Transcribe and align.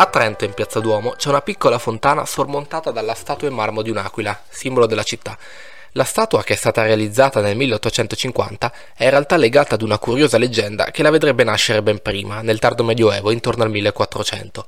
A 0.00 0.06
Trento, 0.06 0.44
in 0.44 0.54
piazza 0.54 0.78
Duomo, 0.78 1.14
c'è 1.16 1.28
una 1.28 1.40
piccola 1.40 1.76
fontana 1.76 2.24
sormontata 2.24 2.92
dalla 2.92 3.14
statua 3.14 3.48
in 3.48 3.54
marmo 3.54 3.82
di 3.82 3.90
un'aquila, 3.90 4.44
simbolo 4.48 4.86
della 4.86 5.02
città. 5.02 5.36
La 5.92 6.04
statua, 6.04 6.44
che 6.44 6.52
è 6.52 6.56
stata 6.56 6.82
realizzata 6.82 7.40
nel 7.40 7.56
1850, 7.56 8.72
è 8.94 9.02
in 9.02 9.10
realtà 9.10 9.36
legata 9.36 9.74
ad 9.74 9.82
una 9.82 9.98
curiosa 9.98 10.38
leggenda 10.38 10.92
che 10.92 11.02
la 11.02 11.10
vedrebbe 11.10 11.42
nascere 11.42 11.82
ben 11.82 12.00
prima, 12.00 12.42
nel 12.42 12.60
tardo 12.60 12.84
medioevo, 12.84 13.32
intorno 13.32 13.64
al 13.64 13.70
1400. 13.70 14.66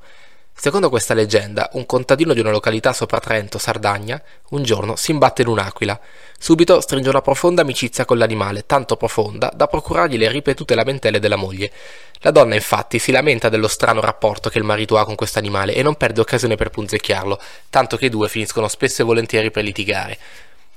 Secondo 0.63 0.91
questa 0.91 1.15
leggenda, 1.15 1.71
un 1.73 1.87
contadino 1.87 2.35
di 2.35 2.41
una 2.41 2.51
località 2.51 2.93
sopra 2.93 3.19
Trento, 3.19 3.57
Sardegna, 3.57 4.21
un 4.51 4.63
giorno 4.63 4.95
si 4.95 5.11
imbatte 5.11 5.41
in 5.41 5.49
un'aquila. 5.49 5.99
Subito 6.39 6.83
stringe 6.83 7.09
una 7.09 7.23
profonda 7.23 7.63
amicizia 7.63 8.05
con 8.05 8.19
l'animale, 8.19 8.67
tanto 8.67 8.99
profonda 8.99 9.51
da 9.55 9.69
procurargli 9.69 10.19
le 10.19 10.29
ripetute 10.29 10.75
lamentele 10.75 11.19
della 11.19 11.37
moglie. 11.37 11.73
La 12.19 12.31
donna 12.31 12.57
infatti 12.57 12.99
si 12.99 13.11
lamenta 13.11 13.49
dello 13.49 13.69
strano 13.69 14.03
rapporto 14.03 14.51
che 14.51 14.59
il 14.59 14.65
marito 14.65 14.99
ha 14.99 15.07
con 15.07 15.15
questo 15.15 15.39
animale 15.39 15.73
e 15.73 15.83
non 15.83 15.95
perde 15.95 16.21
occasione 16.21 16.57
per 16.57 16.69
punzecchiarlo, 16.69 17.41
tanto 17.71 17.97
che 17.97 18.05
i 18.05 18.11
due 18.11 18.29
finiscono 18.29 18.69
spesso 18.69 19.01
e 19.01 19.07
volentieri 19.07 19.51
per 19.51 19.65
litigare. 19.65 20.19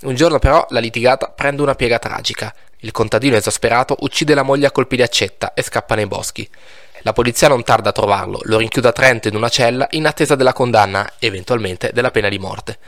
Un 0.04 0.16
giorno 0.16 0.40
però 0.40 0.66
la 0.70 0.80
litigata 0.80 1.28
prende 1.28 1.62
una 1.62 1.76
piega 1.76 2.00
tragica. 2.00 2.56
Il 2.78 2.92
contadino 2.92 3.36
esasperato 3.36 3.98
uccide 4.00 4.34
la 4.34 4.44
moglie 4.44 4.68
a 4.68 4.72
colpi 4.72 4.96
di 4.96 5.02
accetta 5.02 5.54
e 5.54 5.62
scappa 5.62 5.96
nei 5.96 6.08
boschi. 6.08 6.50
La 7.06 7.12
polizia 7.12 7.50
non 7.50 7.64
tarda 7.64 7.90
a 7.90 7.92
trovarlo, 7.92 8.40
lo 8.44 8.58
rinchiude 8.58 8.88
a 8.88 8.94
Trento 8.94 9.28
in 9.28 9.36
una 9.36 9.50
cella 9.50 9.88
in 9.92 10.06
attesa 10.06 10.36
della 10.36 10.54
condanna, 10.54 11.16
eventualmente 11.20 11.92
della 11.94 12.12
pena 12.12 12.30
di 12.30 12.40
morte. 12.40 12.80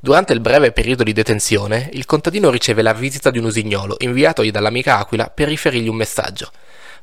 Durante 0.00 0.32
il 0.32 0.40
breve 0.40 0.72
periodo 0.72 1.02
di 1.02 1.12
detenzione, 1.12 1.90
il 1.92 2.06
contadino 2.06 2.48
riceve 2.48 2.80
la 2.80 2.94
visita 2.94 3.30
di 3.30 3.36
un 3.38 3.44
usignolo 3.44 3.96
inviatogli 3.98 4.50
dall'amica 4.50 4.96
Aquila 4.96 5.28
per 5.28 5.48
riferirgli 5.48 5.88
un 5.88 5.96
messaggio. 5.96 6.50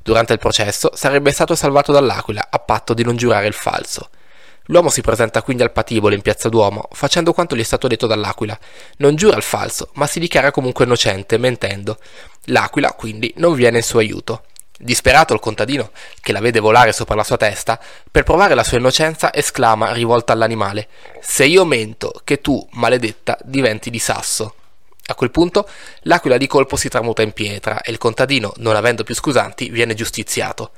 Durante 0.02 0.34
il 0.34 0.40
processo 0.40 0.90
sarebbe 0.96 1.32
stato 1.32 1.54
salvato 1.54 1.92
dall'Aquila 1.92 2.48
a 2.50 2.58
patto 2.58 2.96
di 2.96 3.04
non 3.04 3.18
giurare 3.18 3.46
il 3.46 3.54
falso. 3.54 4.10
L'uomo 4.70 4.90
si 4.90 5.02
presenta 5.02 5.44
quindi 5.44 5.62
al 5.62 5.72
patibolo 5.72 6.16
in 6.16 6.22
piazza 6.22 6.50
Duomo, 6.50 6.88
facendo 6.92 7.34
quanto 7.34 7.56
gli 7.56 7.60
è 7.62 7.64
stato 7.64 7.88
detto 7.88 8.08
dall'Aquila. 8.08 8.58
Non 8.98 9.16
giura 9.16 9.38
il 9.38 9.44
falso, 9.44 9.92
ma 9.94 10.08
si 10.08 10.20
dichiara 10.20 10.50
comunque 10.50 10.86
innocente, 10.86 11.38
mentendo. 11.38 12.00
L'Aquila, 12.46 12.94
quindi, 12.94 13.32
non 13.38 13.54
viene 13.54 13.78
in 13.78 13.84
suo 13.84 14.00
aiuto. 14.00 14.42
Disperato 14.80 15.34
il 15.34 15.40
contadino, 15.40 15.90
che 16.22 16.32
la 16.32 16.40
vede 16.40 16.60
volare 16.60 16.94
sopra 16.94 17.16
la 17.16 17.24
sua 17.24 17.38
testa, 17.38 17.80
per 18.12 18.24
provare 18.24 18.54
la 18.54 18.64
sua 18.64 18.78
innocenza 18.78 19.34
esclama 19.34 19.92
rivolta 19.92 20.34
all'animale 20.34 20.88
Se 21.20 21.46
io 21.46 21.66
mento, 21.66 22.22
che 22.24 22.42
tu, 22.42 22.66
maledetta, 22.74 23.38
diventi 23.44 23.90
di 23.90 24.00
sasso. 24.00 24.54
A 25.10 25.16
quel 25.16 25.32
punto 25.32 25.68
l'aquila 26.02 26.38
di 26.38 26.48
colpo 26.48 26.76
si 26.76 26.90
tramuta 26.90 27.22
in 27.22 27.32
pietra 27.32 27.82
e 27.82 27.92
il 27.92 27.98
contadino, 27.98 28.54
non 28.58 28.76
avendo 28.76 29.04
più 29.04 29.16
scusanti, 29.16 29.70
viene 29.70 29.94
giustiziato. 29.94 30.72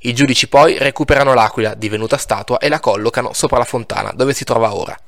I 0.00 0.12
giudici 0.12 0.48
poi 0.48 0.76
recuperano 0.76 1.32
l'aquila, 1.32 1.74
divenuta 1.74 2.18
statua, 2.18 2.58
e 2.58 2.68
la 2.68 2.80
collocano 2.80 3.32
sopra 3.32 3.58
la 3.58 3.64
fontana, 3.64 4.12
dove 4.12 4.34
si 4.34 4.44
trova 4.44 4.74
ora. 4.74 4.98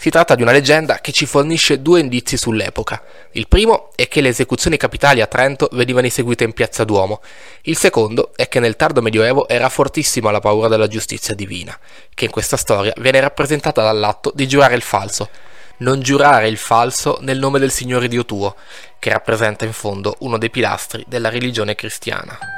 Si 0.00 0.10
tratta 0.10 0.36
di 0.36 0.42
una 0.42 0.52
leggenda 0.52 1.00
che 1.00 1.10
ci 1.10 1.26
fornisce 1.26 1.82
due 1.82 1.98
indizi 1.98 2.36
sull'epoca. 2.36 3.02
Il 3.32 3.48
primo 3.48 3.90
è 3.96 4.06
che 4.06 4.20
le 4.20 4.28
esecuzioni 4.28 4.76
capitali 4.76 5.20
a 5.20 5.26
Trento 5.26 5.68
venivano 5.72 6.06
eseguite 6.06 6.44
in 6.44 6.52
piazza 6.52 6.84
Duomo. 6.84 7.20
Il 7.62 7.76
secondo 7.76 8.30
è 8.36 8.46
che 8.46 8.60
nel 8.60 8.76
tardo 8.76 9.02
medioevo 9.02 9.48
era 9.48 9.68
fortissima 9.68 10.30
la 10.30 10.38
paura 10.38 10.68
della 10.68 10.86
giustizia 10.86 11.34
divina, 11.34 11.76
che 12.14 12.26
in 12.26 12.30
questa 12.30 12.56
storia 12.56 12.92
viene 12.98 13.18
rappresentata 13.18 13.82
dall'atto 13.82 14.30
di 14.32 14.46
giurare 14.46 14.76
il 14.76 14.82
falso. 14.82 15.30
Non 15.78 16.00
giurare 16.00 16.46
il 16.46 16.58
falso 16.58 17.18
nel 17.22 17.40
nome 17.40 17.58
del 17.58 17.72
Signore 17.72 18.06
Dio 18.06 18.24
tuo, 18.24 18.54
che 19.00 19.10
rappresenta 19.10 19.64
in 19.64 19.72
fondo 19.72 20.14
uno 20.20 20.38
dei 20.38 20.50
pilastri 20.50 21.04
della 21.08 21.28
religione 21.28 21.74
cristiana. 21.74 22.57